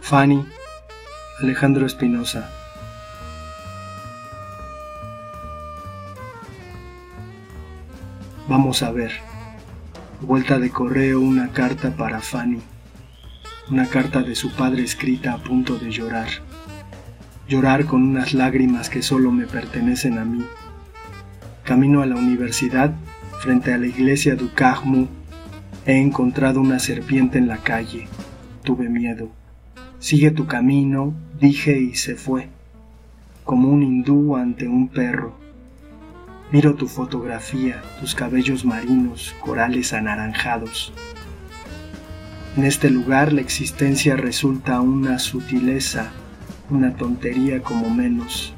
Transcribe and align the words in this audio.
Fanny, 0.00 0.44
Alejandro 1.40 1.86
Espinosa. 1.86 2.50
Vamos 8.48 8.82
a 8.82 8.90
ver. 8.90 9.12
Vuelta 10.20 10.58
de 10.58 10.70
correo 10.70 11.20
una 11.20 11.52
carta 11.52 11.92
para 11.96 12.20
Fanny. 12.20 12.60
Una 13.70 13.86
carta 13.86 14.22
de 14.22 14.34
su 14.34 14.50
padre 14.50 14.82
escrita 14.82 15.32
a 15.32 15.38
punto 15.38 15.78
de 15.78 15.92
llorar. 15.92 16.28
Llorar 17.48 17.86
con 17.86 18.02
unas 18.02 18.34
lágrimas 18.34 18.90
que 18.90 19.02
solo 19.02 19.30
me 19.30 19.46
pertenecen 19.46 20.18
a 20.18 20.24
mí. 20.24 20.44
Camino 21.64 22.02
a 22.02 22.06
la 22.06 22.16
universidad, 22.16 22.92
frente 23.40 23.72
a 23.72 23.78
la 23.78 23.86
iglesia 23.86 24.34
de 24.34 24.44
Ucajmu, 24.44 25.06
he 25.86 25.98
encontrado 25.98 26.60
una 26.60 26.80
serpiente 26.80 27.38
en 27.38 27.46
la 27.46 27.58
calle. 27.58 28.08
Tuve 28.64 28.88
miedo. 28.88 29.39
Sigue 30.00 30.30
tu 30.30 30.46
camino, 30.46 31.12
dije 31.38 31.78
y 31.78 31.94
se 31.94 32.16
fue, 32.16 32.48
como 33.44 33.68
un 33.68 33.82
hindú 33.82 34.34
ante 34.34 34.66
un 34.66 34.88
perro. 34.88 35.34
Miro 36.50 36.74
tu 36.74 36.88
fotografía, 36.88 37.82
tus 38.00 38.14
cabellos 38.14 38.64
marinos, 38.64 39.36
corales 39.40 39.92
anaranjados. 39.92 40.94
En 42.56 42.64
este 42.64 42.88
lugar 42.88 43.34
la 43.34 43.42
existencia 43.42 44.16
resulta 44.16 44.80
una 44.80 45.18
sutileza, 45.18 46.12
una 46.70 46.94
tontería 46.96 47.62
como 47.62 47.90
menos. 47.90 48.54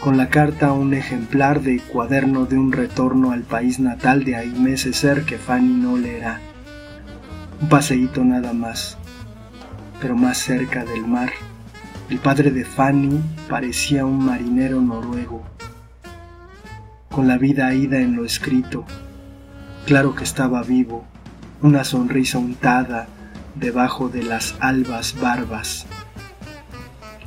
Con 0.00 0.16
la 0.16 0.30
carta 0.30 0.72
un 0.72 0.94
ejemplar 0.94 1.60
de 1.60 1.80
cuaderno 1.80 2.46
de 2.46 2.56
un 2.56 2.72
retorno 2.72 3.32
al 3.32 3.42
país 3.42 3.78
natal 3.78 4.24
de 4.24 4.36
Aimé 4.36 4.78
César 4.78 5.26
que 5.26 5.36
Fanny 5.36 5.74
no 5.74 5.98
leerá. 5.98 6.40
Un 7.60 7.68
paseíto 7.68 8.24
nada 8.24 8.54
más 8.54 8.96
pero 10.00 10.16
más 10.16 10.38
cerca 10.38 10.84
del 10.84 11.06
mar. 11.06 11.32
El 12.10 12.18
padre 12.18 12.50
de 12.50 12.64
Fanny 12.64 13.20
parecía 13.48 14.06
un 14.06 14.24
marinero 14.24 14.80
noruego, 14.80 15.42
con 17.10 17.28
la 17.28 17.36
vida 17.36 17.72
ida 17.74 17.98
en 18.00 18.16
lo 18.16 18.24
escrito. 18.24 18.84
Claro 19.86 20.14
que 20.14 20.24
estaba 20.24 20.62
vivo, 20.62 21.04
una 21.62 21.84
sonrisa 21.84 22.38
untada 22.38 23.08
debajo 23.54 24.08
de 24.08 24.22
las 24.22 24.54
albas 24.60 25.18
barbas. 25.20 25.86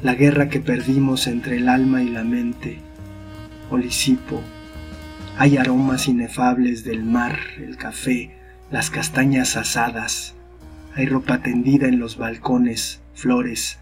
La 0.01 0.15
guerra 0.15 0.49
que 0.49 0.59
perdimos 0.59 1.27
entre 1.27 1.57
el 1.57 1.69
alma 1.69 2.01
y 2.01 2.09
la 2.09 2.23
mente. 2.23 2.79
Olisipo. 3.69 4.41
Hay 5.37 5.57
aromas 5.57 6.07
inefables 6.07 6.83
del 6.83 7.03
mar, 7.03 7.37
el 7.57 7.77
café, 7.77 8.35
las 8.71 8.89
castañas 8.89 9.57
asadas 9.57 10.35
hay 10.95 11.05
ropa 11.05 11.41
tendida 11.41 11.87
en 11.87 11.99
los 11.99 12.17
balcones, 12.17 13.01
flores, 13.13 13.79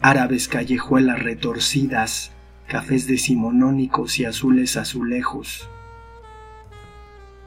árabes 0.00 0.48
callejuelas 0.48 1.22
retorcidas, 1.22 2.32
cafés 2.66 3.06
decimonónicos 3.06 4.18
y 4.18 4.24
azules 4.24 4.76
azulejos. 4.76 5.68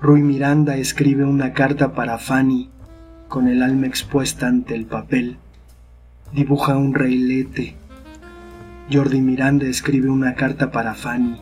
Rui 0.02 0.24
Miranda 0.24 0.78
escribe 0.78 1.24
una 1.26 1.54
carta 1.54 1.94
para 1.94 2.18
Fanny 2.18 2.70
con 3.28 3.48
el 3.48 3.62
alma 3.62 3.88
expuesta 3.88 4.48
ante 4.48 4.76
el 4.76 4.86
papel. 4.86 5.38
Dibuja 6.34 6.76
un 6.76 6.94
reilete. 6.94 7.76
Jordi 8.92 9.22
Miranda 9.22 9.68
escribe 9.68 10.10
una 10.10 10.34
carta 10.34 10.72
para 10.72 10.96
Fanny. 10.96 11.40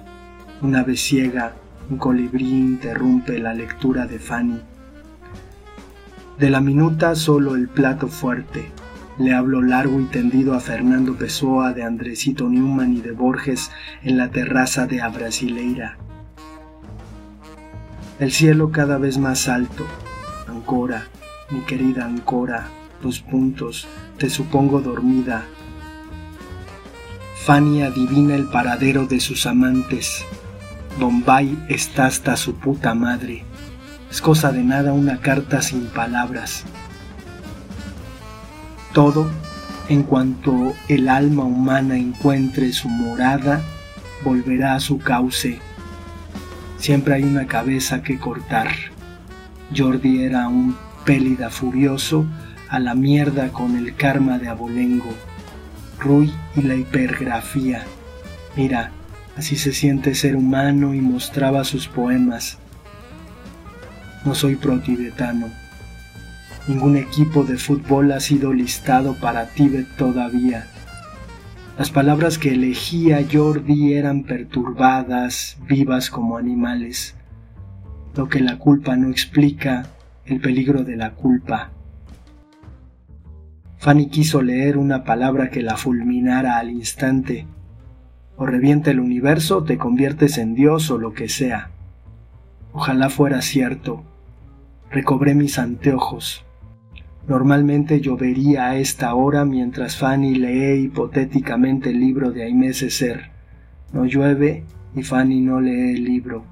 Una 0.61 0.83
vez 0.83 0.99
ciega, 0.99 1.55
un 1.89 1.97
colibrí 1.97 2.49
interrumpe 2.49 3.39
la 3.39 3.53
lectura 3.53 4.05
de 4.05 4.19
Fanny. 4.19 4.61
De 6.39 6.49
la 6.49 6.61
minuta 6.61 7.15
solo 7.15 7.55
el 7.55 7.67
plato 7.67 8.07
fuerte. 8.07 8.71
Le 9.17 9.33
hablo 9.33 9.61
largo 9.61 9.99
y 9.99 10.05
tendido 10.05 10.53
a 10.53 10.61
Fernando 10.61 11.17
Pessoa 11.17 11.73
de 11.73 11.83
Andresito 11.83 12.47
Newman 12.47 12.93
y 12.93 13.01
de 13.01 13.11
Borges 13.11 13.71
en 14.03 14.15
la 14.15 14.31
terraza 14.31 14.87
de 14.87 15.01
Abrasileira. 15.01 15.97
El 18.21 18.31
cielo 18.31 18.71
cada 18.71 18.97
vez 18.97 19.17
más 19.17 19.49
alto. 19.49 19.85
Ancora, 20.47 21.07
mi 21.49 21.59
querida 21.61 22.05
Ancora, 22.05 22.67
dos 23.03 23.19
puntos, 23.19 23.85
te 24.17 24.29
supongo 24.29 24.79
dormida. 24.79 25.43
Fanny 27.43 27.81
adivina 27.81 28.35
el 28.35 28.45
paradero 28.45 29.07
de 29.07 29.19
sus 29.19 29.45
amantes. 29.45 30.23
Bombay 31.01 31.65
está 31.67 32.05
hasta 32.05 32.37
su 32.37 32.55
puta 32.55 32.95
madre. 32.95 33.48
Es 34.09 34.21
cosa 34.21 34.51
de 34.51 34.63
nada 34.63 34.91
una 34.91 35.21
carta 35.21 35.61
sin 35.61 35.85
palabras. 35.85 36.63
Todo, 38.91 39.29
en 39.87 40.01
cuanto 40.01 40.73
el 40.87 41.09
alma 41.09 41.43
humana 41.43 41.95
encuentre 41.95 42.73
su 42.73 42.89
morada, 42.89 43.61
volverá 44.23 44.73
a 44.73 44.79
su 44.79 44.97
cauce. 44.97 45.59
Siempre 46.79 47.13
hay 47.13 47.23
una 47.23 47.45
cabeza 47.45 48.01
que 48.01 48.17
cortar. 48.17 48.69
Jordi 49.75 50.23
era 50.23 50.47
un 50.47 50.75
pélida 51.05 51.51
furioso 51.51 52.25
a 52.67 52.79
la 52.79 52.95
mierda 52.95 53.49
con 53.49 53.77
el 53.77 53.95
karma 53.95 54.39
de 54.39 54.47
abolengo. 54.47 55.13
Rui 55.99 56.33
y 56.55 56.63
la 56.63 56.73
hipergrafía. 56.73 57.83
Mira, 58.55 58.89
así 59.37 59.55
se 59.55 59.71
siente 59.71 60.15
ser 60.15 60.35
humano 60.35 60.95
y 60.95 61.01
mostraba 61.01 61.63
sus 61.63 61.87
poemas 61.87 62.57
no 64.25 64.35
soy 64.35 64.55
pro-tibetano. 64.55 65.47
Ningún 66.67 66.97
equipo 66.97 67.43
de 67.43 67.57
fútbol 67.57 68.11
ha 68.11 68.19
sido 68.19 68.53
listado 68.53 69.15
para 69.15 69.47
Tíbet 69.47 69.87
todavía. 69.95 70.67
Las 71.77 71.89
palabras 71.89 72.37
que 72.37 72.53
elegía 72.53 73.25
Jordi 73.31 73.93
eran 73.93 74.23
perturbadas, 74.23 75.57
vivas 75.67 76.09
como 76.09 76.37
animales. 76.37 77.15
Lo 78.15 78.27
que 78.27 78.41
la 78.41 78.57
culpa 78.57 78.97
no 78.97 79.09
explica, 79.09 79.87
el 80.25 80.41
peligro 80.41 80.83
de 80.83 80.97
la 80.97 81.11
culpa. 81.11 81.71
Fanny 83.77 84.09
quiso 84.09 84.41
leer 84.41 84.77
una 84.77 85.05
palabra 85.05 85.49
que 85.49 85.63
la 85.63 85.77
fulminara 85.77 86.57
al 86.57 86.69
instante. 86.69 87.47
O 88.35 88.45
revienta 88.45 88.91
el 88.91 88.99
universo, 88.99 89.63
te 89.63 89.77
conviertes 89.77 90.37
en 90.37 90.53
Dios 90.53 90.91
o 90.91 90.97
lo 90.97 91.13
que 91.13 91.29
sea. 91.29 91.71
Ojalá 92.73 93.09
fuera 93.09 93.41
cierto. 93.41 94.03
Recobré 94.91 95.35
mis 95.35 95.59
anteojos. 95.59 96.43
Normalmente 97.27 98.01
llovería 98.01 98.69
a 98.69 98.77
esta 98.77 99.13
hora 99.13 99.45
mientras 99.45 99.97
Fanny 99.97 100.33
lee 100.33 100.85
hipotéticamente 100.85 101.91
el 101.91 101.99
libro 101.99 102.31
de 102.31 102.43
Aimé 102.43 102.73
Césaire. 102.73 103.29
No 103.93 104.05
llueve 104.05 104.63
y 104.95 105.03
Fanny 105.03 105.41
no 105.41 105.61
lee 105.61 105.95
el 105.95 106.03
libro. 106.03 106.43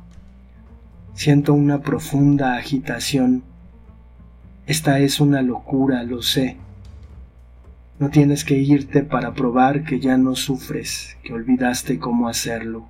Siento 1.13 1.53
una 1.53 1.81
profunda 1.81 2.57
agitación. 2.57 3.43
Esta 4.67 4.99
es 4.99 5.19
una 5.19 5.41
locura, 5.41 6.03
lo 6.03 6.21
sé. 6.21 6.57
No 7.97 8.09
tienes 8.09 8.45
que 8.45 8.59
irte 8.59 9.01
para 9.01 9.33
probar 9.33 9.83
que 9.83 9.99
ya 9.99 10.17
no 10.17 10.35
sufres, 10.35 11.17
que 11.23 11.33
olvidaste 11.33 11.97
cómo 11.97 12.29
hacerlo 12.29 12.87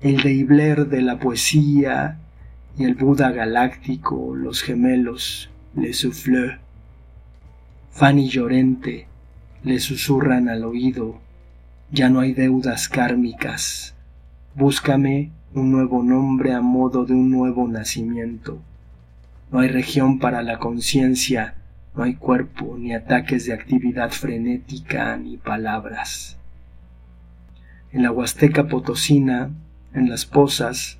el 0.00 0.22
Deibler 0.22 0.88
de 0.88 1.02
la 1.02 1.18
poesía 1.18 2.18
el 2.84 2.94
Buda 2.94 3.30
galáctico, 3.30 4.34
los 4.34 4.62
gemelos, 4.62 5.50
le 5.74 5.92
souffleux. 5.92 6.58
Fanny 7.90 8.28
Llorente 8.28 9.06
le 9.64 9.78
susurran 9.80 10.48
al 10.48 10.64
oído, 10.64 11.20
ya 11.90 12.08
no 12.08 12.20
hay 12.20 12.32
deudas 12.32 12.88
kármicas, 12.88 13.94
búscame 14.54 15.32
un 15.52 15.72
nuevo 15.72 16.02
nombre 16.02 16.54
a 16.54 16.60
modo 16.60 17.04
de 17.04 17.14
un 17.14 17.30
nuevo 17.30 17.66
nacimiento. 17.66 18.62
No 19.50 19.58
hay 19.58 19.68
región 19.68 20.18
para 20.18 20.42
la 20.42 20.58
conciencia, 20.58 21.56
no 21.96 22.04
hay 22.04 22.14
cuerpo, 22.14 22.76
ni 22.78 22.94
ataques 22.94 23.46
de 23.46 23.52
actividad 23.52 24.10
frenética, 24.10 25.16
ni 25.16 25.36
palabras. 25.36 26.38
En 27.92 28.04
la 28.04 28.12
Huasteca 28.12 28.68
Potosina 28.68 29.50
en 29.92 30.08
las 30.08 30.24
posas, 30.24 30.99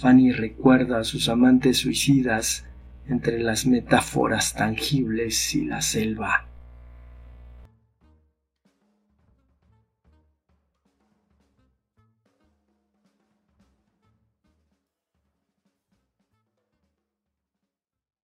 Fanny 0.00 0.32
recuerda 0.32 1.00
a 1.00 1.04
sus 1.04 1.28
amantes 1.28 1.76
suicidas 1.76 2.64
entre 3.06 3.38
las 3.38 3.66
metáforas 3.66 4.54
tangibles 4.54 5.54
y 5.54 5.66
la 5.66 5.82
selva. 5.82 6.46